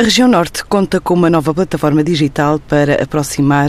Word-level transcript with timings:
A 0.00 0.02
região 0.02 0.26
norte 0.26 0.64
conta 0.64 0.98
com 0.98 1.12
uma 1.12 1.28
nova 1.28 1.52
plataforma 1.52 2.02
digital 2.02 2.58
para 2.58 3.02
aproximar 3.02 3.68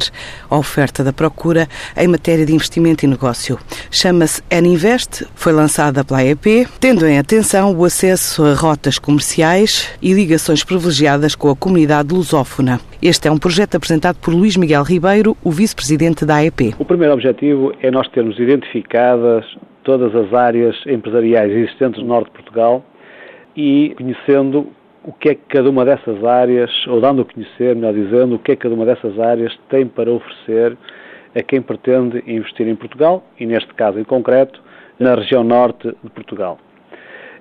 a 0.49 0.57
oferta 0.57 1.03
da 1.03 1.11
procura 1.11 1.67
em 1.97 2.07
matéria 2.07 2.45
de 2.45 2.53
investimento 2.53 3.03
e 3.03 3.07
negócio. 3.09 3.57
Chama-se 3.91 4.41
Aninvest, 4.49 5.25
foi 5.35 5.51
lançada 5.51 6.05
pela 6.05 6.21
AEP, 6.21 6.69
tendo 6.79 7.05
em 7.05 7.19
atenção 7.19 7.75
o 7.75 7.83
acesso 7.83 8.45
a 8.45 8.53
rotas 8.53 8.97
comerciais 8.97 9.93
e 10.01 10.13
ligações 10.13 10.63
privilegiadas 10.63 11.35
com 11.35 11.49
a 11.49 11.55
comunidade 11.55 12.13
lusófona. 12.13 12.79
Este 13.01 13.27
é 13.27 13.31
um 13.31 13.37
projeto 13.37 13.75
apresentado 13.75 14.15
por 14.15 14.33
Luís 14.33 14.55
Miguel 14.55 14.83
Ribeiro, 14.83 15.35
o 15.43 15.51
vice-presidente 15.51 16.25
da 16.25 16.35
AEP. 16.35 16.75
O 16.79 16.85
primeiro 16.85 17.13
objetivo 17.13 17.73
é 17.81 17.91
nós 17.91 18.07
termos 18.07 18.39
identificadas 18.39 19.43
todas 19.83 20.15
as 20.15 20.33
áreas 20.33 20.77
empresariais 20.87 21.51
existentes 21.51 22.01
no 22.01 22.07
norte 22.07 22.27
de 22.27 22.37
Portugal 22.37 22.85
e 23.53 23.93
conhecendo 23.97 24.69
o 25.03 25.11
que 25.11 25.29
é 25.29 25.35
que 25.35 25.41
cada 25.47 25.69
uma 25.69 25.83
dessas 25.83 26.23
áreas, 26.23 26.69
ou 26.87 27.01
dando 27.01 27.23
a 27.23 27.25
conhecer, 27.25 27.75
melhor 27.75 27.93
dizendo, 27.93 28.35
o 28.35 28.39
que 28.39 28.51
é 28.51 28.55
que 28.55 28.61
cada 28.61 28.75
uma 28.75 28.85
dessas 28.85 29.19
áreas 29.19 29.57
tem 29.69 29.87
para 29.87 30.11
oferecer 30.11 30.77
a 31.35 31.41
quem 31.41 31.61
pretende 31.61 32.23
investir 32.27 32.67
em 32.67 32.75
Portugal 32.75 33.23
e, 33.39 33.45
neste 33.45 33.73
caso 33.73 33.99
em 33.99 34.03
concreto, 34.03 34.61
na 34.99 35.15
região 35.15 35.43
norte 35.43 35.87
de 36.03 36.09
Portugal. 36.11 36.59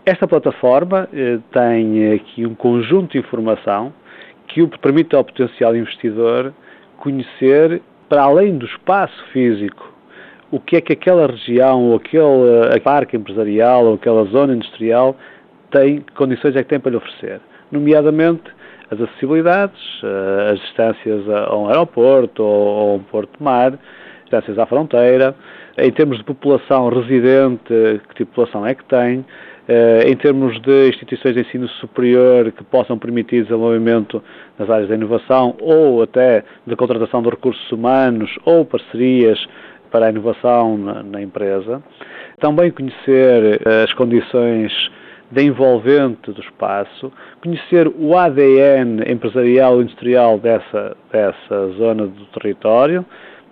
Esta 0.06 0.26
plataforma 0.26 1.08
eh, 1.12 1.38
tem 1.52 2.14
aqui 2.14 2.46
um 2.46 2.54
conjunto 2.54 3.12
de 3.12 3.18
informação 3.18 3.92
que 4.48 4.62
o 4.62 4.68
permite 4.68 5.14
ao 5.14 5.22
potencial 5.22 5.76
investidor 5.76 6.54
conhecer, 6.96 7.82
para 8.08 8.22
além 8.22 8.56
do 8.56 8.64
espaço 8.64 9.22
físico, 9.32 9.92
o 10.50 10.58
que 10.58 10.76
é 10.76 10.80
que 10.80 10.94
aquela 10.94 11.26
região, 11.26 11.90
ou 11.90 11.96
aquele 11.96 12.74
eh, 12.74 12.80
parque 12.80 13.16
empresarial, 13.16 13.84
ou 13.84 13.94
aquela 13.94 14.24
zona 14.24 14.54
industrial 14.54 15.14
tem, 15.70 16.02
condições 16.16 16.56
é 16.56 16.62
que 16.62 16.70
tem 16.70 16.80
para 16.80 16.92
lhe 16.92 16.96
oferecer 16.96 17.40
nomeadamente 17.70 18.44
as 18.90 19.00
acessibilidades, 19.00 19.80
eh, 20.02 20.52
as 20.52 20.60
distâncias 20.60 21.28
a 21.28 21.56
um 21.56 21.68
aeroporto 21.68 22.42
ou 22.42 22.92
a 22.92 22.94
um 22.94 22.98
porto 23.00 23.38
de 23.38 23.42
mar, 23.42 23.78
distâncias 24.22 24.58
à 24.58 24.66
fronteira, 24.66 25.34
em 25.78 25.90
termos 25.90 26.18
de 26.18 26.24
população 26.24 26.88
residente, 26.88 27.62
que 28.08 28.14
tipo 28.14 28.24
de 28.24 28.24
população 28.24 28.66
é 28.66 28.74
que 28.74 28.84
tem, 28.84 29.24
eh, 29.68 30.02
em 30.08 30.16
termos 30.16 30.60
de 30.62 30.88
instituições 30.88 31.34
de 31.34 31.42
ensino 31.42 31.68
superior 31.68 32.50
que 32.50 32.64
possam 32.64 32.98
permitir 32.98 33.44
desenvolvimento 33.44 34.20
nas 34.58 34.68
áreas 34.68 34.88
da 34.88 34.96
inovação 34.96 35.54
ou 35.60 36.02
até 36.02 36.42
de 36.66 36.74
contratação 36.74 37.22
de 37.22 37.30
recursos 37.30 37.70
humanos 37.70 38.36
ou 38.44 38.64
parcerias 38.64 39.38
para 39.90 40.06
a 40.06 40.10
inovação 40.10 40.76
na, 40.76 41.22
empresa. 41.22 41.80
Também 42.40 42.72
conhecer 42.72 43.60
eh, 43.64 43.84
as 43.84 43.92
condições 43.94 44.72
da 45.30 45.42
envolvente 45.42 46.32
do 46.32 46.40
espaço, 46.40 47.12
conhecer 47.42 47.86
o 47.88 48.16
ADN 48.16 49.02
empresarial 49.08 49.80
e 49.80 49.84
industrial 49.84 50.38
dessa, 50.38 50.96
dessa 51.12 51.68
zona 51.78 52.06
do 52.06 52.26
território, 52.26 53.04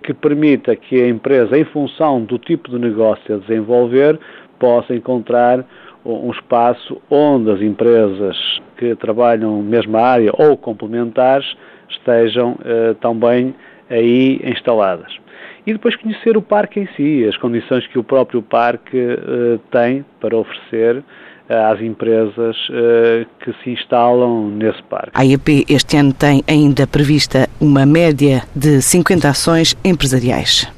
que 0.03 0.13
permita 0.13 0.75
que 0.75 1.03
a 1.03 1.09
empresa, 1.09 1.59
em 1.59 1.65
função 1.65 2.23
do 2.23 2.39
tipo 2.39 2.71
de 2.71 2.79
negócio 2.79 3.35
a 3.35 3.39
desenvolver, 3.39 4.19
possa 4.59 4.95
encontrar 4.95 5.65
um 6.05 6.31
espaço 6.31 7.01
onde 7.11 7.51
as 7.51 7.61
empresas 7.61 8.37
que 8.77 8.95
trabalham 8.97 9.63
na 9.63 9.69
mesma 9.69 10.01
área 10.01 10.33
ou 10.35 10.57
complementares 10.57 11.47
estejam 11.89 12.57
eh, 12.65 12.95
também 13.01 13.55
aí 13.91 14.41
instaladas. 14.45 15.15
E 15.67 15.73
depois 15.73 15.97
conhecer 15.97 16.37
o 16.37 16.43
parque 16.43 16.81
em 16.81 16.89
si, 16.97 17.27
as 17.27 17.37
condições 17.37 17.87
que 17.89 17.99
o 17.99 18.05
próprio 18.05 18.41
parque 18.41 18.97
eh, 18.99 19.59
tem 19.71 20.05
para 20.21 20.37
oferecer 20.37 21.05
às 21.49 21.81
empresas 21.81 22.57
uh, 22.69 23.27
que 23.43 23.53
se 23.63 23.71
instalam 23.71 24.51
nesse 24.51 24.83
parque. 24.85 25.11
A 25.15 25.23
AEP 25.23 25.65
este 25.69 25.97
ano 25.97 26.13
tem 26.13 26.43
ainda 26.47 26.87
prevista 26.87 27.49
uma 27.61 27.87
média 27.87 28.43
de 28.55 28.83
50 28.83 29.29
ações 29.29 29.77
empresariais. 29.85 30.78